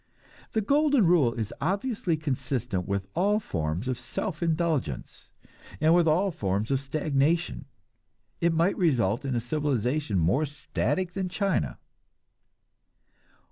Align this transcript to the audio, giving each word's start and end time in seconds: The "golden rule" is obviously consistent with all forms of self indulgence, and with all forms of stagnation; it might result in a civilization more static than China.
The 0.53 0.61
"golden 0.61 1.05
rule" 1.05 1.35
is 1.35 1.53
obviously 1.61 2.17
consistent 2.17 2.87
with 2.87 3.05
all 3.13 3.39
forms 3.39 3.87
of 3.87 3.99
self 3.99 4.41
indulgence, 4.41 5.29
and 5.79 5.93
with 5.93 6.07
all 6.07 6.31
forms 6.31 6.71
of 6.71 6.79
stagnation; 6.79 7.65
it 8.39 8.51
might 8.51 8.75
result 8.77 9.25
in 9.25 9.35
a 9.35 9.39
civilization 9.39 10.17
more 10.17 10.47
static 10.47 11.13
than 11.13 11.29
China. 11.29 11.77